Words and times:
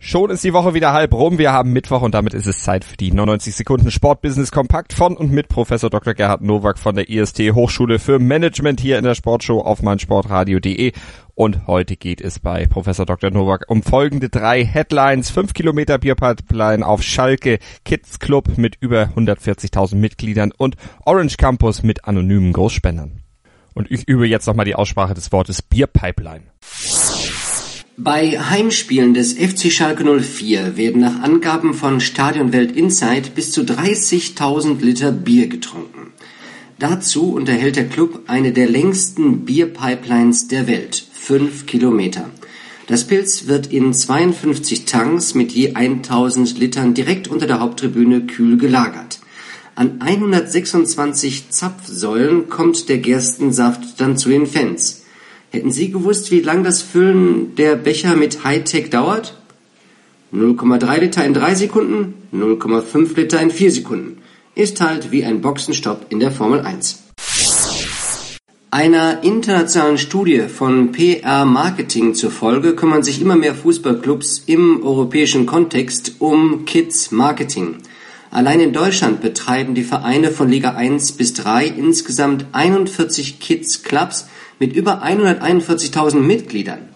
Schon 0.00 0.30
ist 0.30 0.44
die 0.44 0.52
Woche 0.52 0.74
wieder 0.74 0.92
halb 0.92 1.12
rum. 1.12 1.38
Wir 1.38 1.52
haben 1.52 1.72
Mittwoch 1.72 2.02
und 2.02 2.14
damit 2.14 2.32
ist 2.32 2.46
es 2.46 2.62
Zeit 2.62 2.84
für 2.84 2.96
die 2.96 3.10
99 3.10 3.56
Sekunden 3.56 3.90
Sportbusiness 3.90 4.52
Kompakt 4.52 4.92
von 4.92 5.16
und 5.16 5.32
mit 5.32 5.48
Professor 5.48 5.90
Dr. 5.90 6.14
Gerhard 6.14 6.40
Nowak 6.40 6.78
von 6.78 6.94
der 6.94 7.08
IST 7.10 7.40
Hochschule 7.52 7.98
für 7.98 8.20
Management 8.20 8.80
hier 8.80 8.96
in 8.98 9.04
der 9.04 9.16
Sportshow 9.16 9.60
auf 9.60 9.82
meinsportradio.de. 9.82 10.92
Und 11.34 11.66
heute 11.66 11.96
geht 11.96 12.20
es 12.20 12.38
bei 12.38 12.66
Professor 12.68 13.06
Dr. 13.06 13.30
Nowak 13.30 13.64
um 13.68 13.82
folgende 13.82 14.28
drei 14.28 14.64
Headlines. 14.64 15.30
Fünf 15.30 15.52
Kilometer 15.52 15.98
Bierpipeline 15.98 16.86
auf 16.86 17.02
Schalke, 17.02 17.58
Kids 17.84 18.20
Club 18.20 18.56
mit 18.56 18.76
über 18.80 19.10
140.000 19.16 19.96
Mitgliedern 19.96 20.52
und 20.56 20.76
Orange 21.04 21.36
Campus 21.36 21.82
mit 21.82 22.04
anonymen 22.04 22.52
Großspendern. 22.52 23.22
Und 23.74 23.90
ich 23.90 24.06
übe 24.08 24.28
jetzt 24.28 24.46
nochmal 24.46 24.64
die 24.64 24.74
Aussprache 24.76 25.14
des 25.14 25.32
Wortes 25.32 25.62
Bierpipeline. 25.62 26.44
Bei 28.00 28.38
Heimspielen 28.38 29.12
des 29.12 29.32
FC 29.32 29.72
Schalke 29.72 30.04
04 30.04 30.76
werden 30.76 31.00
nach 31.00 31.20
Angaben 31.20 31.74
von 31.74 31.98
Stadionwelt 32.00 32.76
Insight 32.76 33.34
bis 33.34 33.50
zu 33.50 33.62
30.000 33.62 34.80
Liter 34.80 35.10
Bier 35.10 35.48
getrunken. 35.48 36.12
Dazu 36.78 37.32
unterhält 37.32 37.74
der 37.74 37.88
Club 37.88 38.22
eine 38.28 38.52
der 38.52 38.68
längsten 38.68 39.44
Bierpipelines 39.44 40.46
der 40.46 40.68
Welt, 40.68 41.04
5 41.12 41.66
Kilometer. 41.66 42.30
Das 42.86 43.04
Pilz 43.04 43.48
wird 43.48 43.72
in 43.72 43.92
52 43.92 44.84
Tanks 44.84 45.34
mit 45.34 45.50
je 45.50 45.74
1000 45.74 46.56
Litern 46.56 46.94
direkt 46.94 47.26
unter 47.26 47.48
der 47.48 47.58
Haupttribüne 47.58 48.26
kühl 48.26 48.58
gelagert. 48.58 49.18
An 49.74 50.00
126 50.00 51.50
Zapfsäulen 51.50 52.48
kommt 52.48 52.88
der 52.88 52.98
Gerstensaft 52.98 54.00
dann 54.00 54.16
zu 54.16 54.28
den 54.28 54.46
Fans. 54.46 54.97
Hätten 55.50 55.70
Sie 55.70 55.90
gewusst, 55.90 56.30
wie 56.30 56.40
lang 56.40 56.62
das 56.62 56.82
Füllen 56.82 57.54
der 57.56 57.76
Becher 57.76 58.16
mit 58.16 58.44
Hightech 58.44 58.90
dauert? 58.90 59.34
0,3 60.32 61.00
Liter 61.00 61.24
in 61.24 61.32
3 61.32 61.54
Sekunden, 61.54 62.14
0,5 62.34 63.16
Liter 63.16 63.40
in 63.40 63.50
4 63.50 63.72
Sekunden. 63.72 64.18
Ist 64.54 64.80
halt 64.80 65.10
wie 65.10 65.24
ein 65.24 65.40
Boxenstopp 65.40 66.06
in 66.10 66.20
der 66.20 66.32
Formel 66.32 66.60
1. 66.60 67.04
Einer 68.70 69.22
internationalen 69.22 69.96
Studie 69.96 70.42
von 70.42 70.92
PR 70.92 71.46
Marketing 71.46 72.14
zufolge 72.14 72.74
kümmern 72.74 73.02
sich 73.02 73.22
immer 73.22 73.36
mehr 73.36 73.54
Fußballclubs 73.54 74.42
im 74.44 74.82
europäischen 74.84 75.46
Kontext 75.46 76.16
um 76.18 76.66
Kids 76.66 77.10
Marketing. 77.10 77.76
Allein 78.30 78.60
in 78.60 78.72
Deutschland 78.72 79.20
betreiben 79.20 79.74
die 79.74 79.84
Vereine 79.84 80.30
von 80.30 80.48
Liga 80.48 80.72
1 80.72 81.12
bis 81.12 81.32
3 81.34 81.66
insgesamt 81.66 82.46
41 82.52 83.40
Kids 83.40 83.82
Clubs 83.82 84.28
mit 84.58 84.74
über 84.74 85.02
141.000 85.02 86.16
Mitgliedern. 86.16 86.88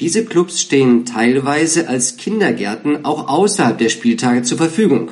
Diese 0.00 0.24
Clubs 0.24 0.60
stehen 0.60 1.06
teilweise 1.06 1.88
als 1.88 2.16
Kindergärten 2.16 3.04
auch 3.04 3.28
außerhalb 3.28 3.78
der 3.78 3.88
Spieltage 3.88 4.42
zur 4.42 4.58
Verfügung. 4.58 5.10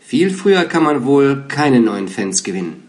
Viel 0.00 0.30
früher 0.30 0.64
kann 0.64 0.82
man 0.82 1.04
wohl 1.04 1.44
keine 1.48 1.80
neuen 1.80 2.08
Fans 2.08 2.42
gewinnen. 2.42 2.88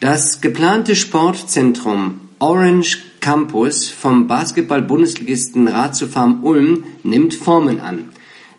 Das 0.00 0.40
geplante 0.40 0.96
Sportzentrum 0.96 2.20
Orange 2.38 3.02
Campus 3.20 3.90
vom 3.90 4.26
Basketball-Bundesligisten 4.26 5.68
Ratiofarm 5.68 6.42
Ulm 6.42 6.84
nimmt 7.02 7.34
Formen 7.34 7.80
an. 7.80 8.08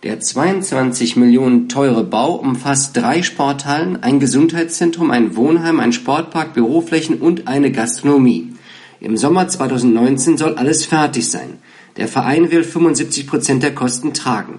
Der 0.03 0.19
22 0.19 1.15
Millionen 1.15 1.69
teure 1.69 2.03
Bau 2.03 2.33
umfasst 2.33 2.97
drei 2.97 3.21
Sporthallen, 3.21 4.01
ein 4.01 4.19
Gesundheitszentrum, 4.19 5.11
ein 5.11 5.35
Wohnheim, 5.35 5.79
ein 5.79 5.93
Sportpark, 5.93 6.55
Büroflächen 6.55 7.19
und 7.19 7.47
eine 7.47 7.71
Gastronomie. 7.71 8.51
Im 8.99 9.15
Sommer 9.15 9.47
2019 9.47 10.39
soll 10.39 10.55
alles 10.55 10.85
fertig 10.85 11.29
sein. 11.29 11.59
Der 11.97 12.07
Verein 12.07 12.49
will 12.49 12.63
75 12.63 13.27
Prozent 13.27 13.61
der 13.61 13.75
Kosten 13.75 14.15
tragen. 14.15 14.57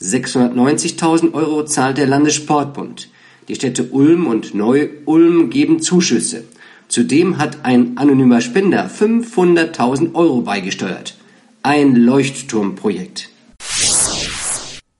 690.000 0.00 1.34
Euro 1.34 1.64
zahlt 1.64 1.98
der 1.98 2.06
Landessportbund. 2.06 3.08
Die 3.48 3.56
Städte 3.56 3.88
Ulm 3.90 4.28
und 4.28 4.54
Neu-Ulm 4.54 5.50
geben 5.50 5.80
Zuschüsse. 5.82 6.44
Zudem 6.86 7.38
hat 7.38 7.64
ein 7.64 7.96
anonymer 7.96 8.40
Spender 8.40 8.88
500.000 8.88 10.14
Euro 10.14 10.42
beigesteuert. 10.42 11.16
Ein 11.64 11.96
Leuchtturmprojekt. 11.96 13.33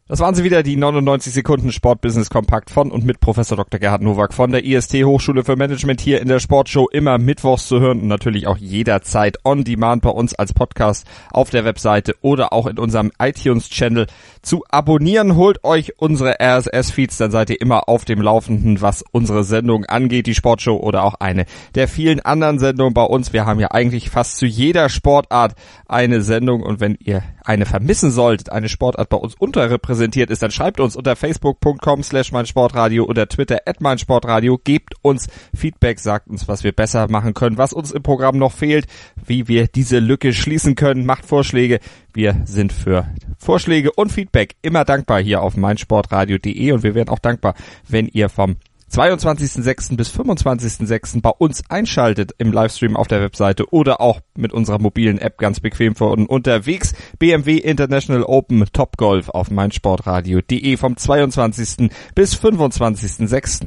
Das 0.07 0.21
waren 0.21 0.35
sie 0.35 0.45
wieder, 0.45 0.63
die 0.63 0.77
99 0.77 1.33
Sekunden 1.33 1.73
Sportbusiness 1.73 2.29
Kompakt 2.29 2.69
von 2.69 2.91
und 2.91 3.07
mit 3.07 3.21
Professor 3.21 3.57
Dr. 3.57 3.81
Gerhard 3.81 4.03
Nowak 4.03 4.35
von 4.35 4.53
der 4.53 4.63
IST 4.63 5.03
Hochschule 5.03 5.45
für 5.45 5.57
Management 5.57 5.99
hier 5.99 6.21
in 6.21 6.29
der 6.29 6.41
Sportshow 6.41 6.91
immer 6.91 7.17
mittwochs 7.17 7.69
zu 7.69 7.81
hören 7.81 8.03
und 8.03 8.09
natürlich 8.09 8.47
auch 8.47 8.59
jederzeit 8.59 9.39
on 9.47 9.65
demand 9.65 10.03
bei 10.03 10.11
uns 10.11 10.35
als 10.35 10.53
Podcast 10.53 11.07
auf 11.31 11.49
der 11.49 11.65
Webseite 11.65 12.15
oder 12.21 12.53
auch 12.53 12.67
in 12.67 12.79
unserem 12.79 13.13
iTunes 13.19 13.71
Channel 13.71 14.07
zu 14.43 14.63
abonnieren. 14.69 15.37
Holt 15.37 15.65
euch 15.65 15.99
unsere 15.99 16.37
RSS 16.39 16.91
Feeds, 16.91 17.17
dann 17.17 17.31
seid 17.31 17.49
ihr 17.49 17.63
immer 17.63 17.89
auf 17.89 18.05
dem 18.05 18.21
Laufenden, 18.21 18.83
was 18.83 19.03
unsere 19.11 19.43
Sendung 19.43 19.87
angeht, 19.87 20.27
die 20.27 20.35
Sportshow 20.35 20.77
oder 20.77 21.03
auch 21.05 21.15
eine 21.15 21.47
der 21.77 21.89
vielen 21.89 22.21
anderen 22.21 22.59
Sendungen 22.59 22.93
bei 22.93 23.05
uns. 23.05 23.33
Wir 23.33 23.47
haben 23.47 23.59
ja 23.59 23.71
eigentlich 23.71 24.11
fast 24.11 24.37
zu 24.37 24.45
jeder 24.45 24.91
Sportart 24.91 25.55
eine 25.89 26.21
Sendung 26.21 26.63
und 26.63 26.81
wenn 26.81 26.99
ihr 27.01 27.23
eine 27.45 27.67
vermissen 27.67 28.11
solltet, 28.11 28.51
eine 28.51 28.69
Sportart 28.69 29.11
bei 29.11 29.17
uns 29.17 29.35
unterrepräsentiert 29.35 30.31
ist, 30.31 30.43
dann 30.43 30.51
schreibt 30.51 30.81
uns 30.81 30.97
unter 30.97 31.15
facebook.com 31.15 32.03
slash 32.03 32.33
meinsportradio 32.33 33.05
oder 33.05 33.29
twitter 33.29 33.61
at 33.67 33.81
meinsportradio, 33.81 34.59
gebt 34.63 34.95
uns 35.03 35.29
Feedback, 35.55 36.01
sagt 36.01 36.29
uns, 36.29 36.49
was 36.49 36.65
wir 36.65 36.73
besser 36.73 37.09
machen 37.11 37.35
können, 37.35 37.59
was 37.59 37.73
uns 37.73 37.93
im 37.93 38.03
Programm 38.03 38.39
noch 38.39 38.53
fehlt, 38.53 38.87
wie 39.25 39.47
wir 39.47 39.69
diese 39.69 39.99
Lücke 39.99 40.33
schließen 40.33 40.75
können, 40.75 41.05
macht 41.07 41.27
Vorschläge. 41.27 41.81
Wir 42.13 42.43
sind 42.45 42.73
für 42.73 43.07
Vorschläge 43.39 43.93
und 43.93 44.11
Feedback 44.11 44.57
immer 44.63 44.85
dankbar 44.85 45.21
hier 45.21 45.43
auf 45.43 45.57
meinsportradio.de 45.57 46.73
und 46.73 46.83
wir 46.83 46.95
wären 46.95 47.09
auch 47.09 47.19
dankbar, 47.19 47.55
wenn 47.89 48.09
ihr 48.09 48.29
vom 48.29 48.57
22.06. 48.95 49.97
bis 49.97 50.11
25.06. 50.11 51.21
bei 51.21 51.31
uns 51.31 51.63
einschaltet 51.69 52.33
im 52.39 52.53
Livestream 52.53 52.97
auf 52.97 53.09
der 53.09 53.21
Webseite 53.21 53.73
oder 53.73 54.01
auch 54.01 54.21
mit 54.37 54.53
unserer 54.53 54.79
mobilen 54.79 55.19
App 55.19 55.37
ganz 55.39 55.59
bequem 55.59 55.95
und 55.95 56.27
unterwegs. 56.27 56.93
BMW 57.19 57.57
International 57.57 58.23
Open 58.23 58.65
Top 58.73 58.97
Golf 58.97 59.29
auf 59.31 59.51
meinsportradio.de 59.51 60.77
vom 60.77 60.97
22. 60.97 61.91
bis 62.15 62.37
25.06. 62.37 63.67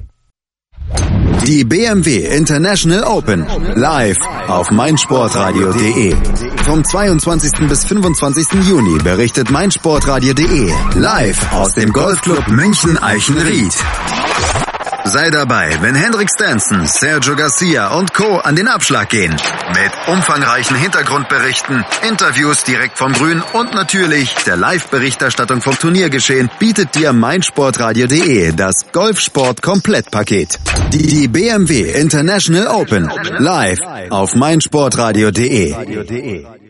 Die 1.46 1.66
BMW 1.66 2.26
International 2.26 3.04
Open 3.04 3.46
live 3.76 4.18
auf 4.48 4.72
meinsportradio.de. 4.72 6.16
Vom 6.64 6.84
22. 6.84 7.68
bis 7.68 7.86
25. 7.86 8.66
Juni 8.68 8.98
berichtet 9.04 9.52
meinsportradio.de 9.52 10.72
live 10.96 11.54
aus 11.54 11.74
dem 11.74 11.92
Golfclub 11.92 12.48
München 12.48 12.98
Eichenried. 12.98 13.74
Sei 15.08 15.30
dabei, 15.30 15.78
wenn 15.80 15.96
Hendrik 15.96 16.30
Stenson, 16.30 16.86
Sergio 16.86 17.38
Garcia 17.38 17.98
und 17.98 18.14
Co. 18.14 18.40
an 18.40 18.58
den 18.58 18.68
Abschlag 18.68 19.10
gehen. 19.10 19.34
Mit 19.70 19.92
umfangreichen 20.08 20.76
Hintergrundberichten, 20.76 21.86
Interviews 22.08 22.66
direkt 22.66 22.98
vom 22.98 23.14
Grün 23.14 23.42
und 23.54 23.74
natürlich 23.74 24.36
der 24.46 24.58
Live-Berichterstattung 24.58 25.62
vom 25.62 25.80
Turniergeschehen 25.80 26.50
bietet 26.60 26.96
dir 26.96 27.14
meinsportradio.de 27.14 28.52
das 28.52 28.92
Golfsport-Komplettpaket. 28.92 30.60
Die 30.92 31.30
BMW 31.30 31.92
International 31.92 32.68
Open 32.68 33.10
live 33.40 33.80
auf 34.10 34.36
meinsportradio.de. 34.36 36.67